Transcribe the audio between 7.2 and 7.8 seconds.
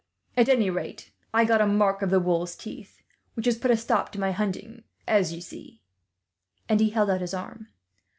his arm.